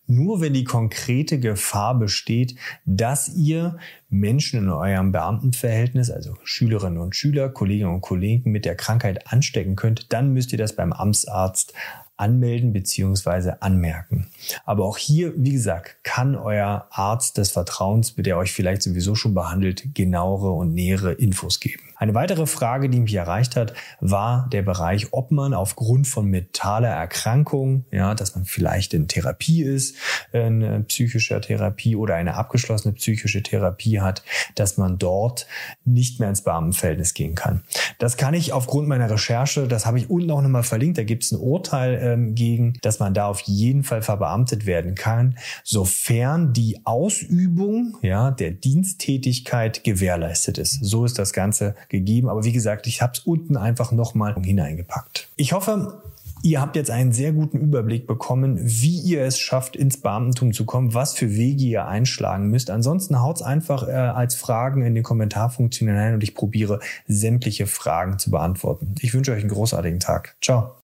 Nur 0.06 0.40
wenn 0.40 0.52
die 0.52 0.64
konkrete 0.64 1.40
Gefahr 1.40 1.98
besteht, 1.98 2.56
dass 2.84 3.28
ihr 3.34 3.78
Menschen 4.10 4.60
in 4.60 4.70
eurem 4.70 5.12
Beamtenverhältnis, 5.12 6.10
also 6.10 6.34
Schülerinnen 6.42 6.98
und 6.98 7.14
Schüler, 7.14 7.50
Kolleginnen 7.50 7.92
und 7.92 8.00
Kollegen 8.00 8.50
mit 8.50 8.64
der 8.64 8.74
Krankheit 8.74 9.30
anstecken 9.30 9.76
könnt, 9.76 10.12
dann 10.12 10.32
müsst 10.32 10.52
ihr 10.52 10.58
das 10.58 10.74
beim 10.74 10.92
Amtsarzt 10.92 11.74
anmelden 12.18 12.72
beziehungsweise 12.72 13.62
anmerken. 13.62 14.28
Aber 14.64 14.84
auch 14.84 14.98
hier, 14.98 15.32
wie 15.36 15.52
gesagt, 15.52 15.96
kann 16.02 16.34
euer 16.34 16.86
Arzt 16.90 17.38
des 17.38 17.50
Vertrauens, 17.50 18.14
der 18.16 18.36
euch 18.36 18.52
vielleicht 18.52 18.82
sowieso 18.82 19.14
schon 19.14 19.34
behandelt, 19.34 19.94
genauere 19.94 20.50
und 20.50 20.74
nähere 20.74 21.12
Infos 21.12 21.60
geben. 21.60 21.82
Eine 22.00 22.14
weitere 22.14 22.46
Frage, 22.46 22.88
die 22.88 23.00
mich 23.00 23.14
erreicht 23.14 23.56
hat, 23.56 23.74
war 24.00 24.48
der 24.52 24.62
Bereich, 24.62 25.08
ob 25.12 25.32
man 25.32 25.52
aufgrund 25.52 26.06
von 26.06 26.26
mentaler 26.26 26.90
Erkrankung, 26.90 27.86
ja, 27.90 28.14
dass 28.14 28.36
man 28.36 28.44
vielleicht 28.44 28.94
in 28.94 29.08
Therapie 29.08 29.62
ist, 29.62 29.96
in 30.32 30.84
psychischer 30.86 31.40
Therapie 31.40 31.96
oder 31.96 32.14
eine 32.14 32.34
abgeschlossene 32.34 32.94
psychische 32.94 33.42
Therapie 33.42 34.00
hat, 34.00 34.22
dass 34.54 34.76
man 34.76 34.98
dort 34.98 35.48
nicht 35.84 36.20
mehr 36.20 36.28
ins 36.28 36.42
Beamtenverhältnis 36.42 37.14
gehen 37.14 37.34
kann. 37.34 37.64
Das 37.98 38.16
kann 38.16 38.32
ich 38.32 38.52
aufgrund 38.52 38.86
meiner 38.86 39.10
Recherche, 39.10 39.66
das 39.66 39.84
habe 39.84 39.98
ich 39.98 40.08
unten 40.08 40.30
auch 40.30 40.42
nochmal 40.42 40.62
verlinkt, 40.62 40.98
da 40.98 41.02
gibt 41.02 41.24
es 41.24 41.32
ein 41.32 41.40
Urteil 41.40 41.94
ähm, 42.12 42.34
gegen, 42.34 42.74
dass 42.82 42.98
man 42.98 43.14
da 43.14 43.26
auf 43.26 43.40
jeden 43.40 43.82
Fall 43.82 44.02
verbeamtet 44.02 44.66
werden 44.66 44.94
kann, 44.94 45.36
sofern 45.64 46.52
die 46.52 46.80
Ausübung 46.84 47.96
ja, 48.02 48.30
der 48.30 48.50
Diensttätigkeit 48.50 49.84
gewährleistet 49.84 50.58
ist. 50.58 50.84
So 50.84 51.04
ist 51.04 51.18
das 51.18 51.32
Ganze 51.32 51.74
gegeben. 51.88 52.28
Aber 52.28 52.44
wie 52.44 52.52
gesagt, 52.52 52.86
ich 52.86 53.02
habe 53.02 53.12
es 53.14 53.20
unten 53.20 53.56
einfach 53.56 53.92
nochmal 53.92 54.34
hineingepackt. 54.42 55.28
Ich 55.36 55.52
hoffe, 55.52 56.00
Ihr 56.42 56.60
habt 56.60 56.76
jetzt 56.76 56.90
einen 56.90 57.12
sehr 57.12 57.32
guten 57.32 57.58
Überblick 57.58 58.06
bekommen, 58.06 58.58
wie 58.60 59.00
ihr 59.00 59.22
es 59.22 59.40
schafft, 59.40 59.74
ins 59.74 60.00
Beamtentum 60.00 60.52
zu 60.52 60.64
kommen, 60.64 60.94
was 60.94 61.14
für 61.14 61.34
Wege 61.34 61.64
ihr 61.64 61.86
einschlagen 61.86 62.48
müsst. 62.48 62.70
Ansonsten 62.70 63.20
haut's 63.20 63.42
einfach 63.42 63.88
äh, 63.88 63.92
als 63.92 64.36
Fragen 64.36 64.82
in 64.82 64.94
den 64.94 65.02
Kommentarfunktion 65.02 65.88
hinein 65.88 66.14
und 66.14 66.22
ich 66.22 66.34
probiere 66.34 66.78
sämtliche 67.08 67.66
Fragen 67.66 68.18
zu 68.18 68.30
beantworten. 68.30 68.94
Ich 69.00 69.14
wünsche 69.14 69.32
euch 69.32 69.40
einen 69.40 69.50
großartigen 69.50 69.98
Tag. 69.98 70.36
Ciao. 70.40 70.76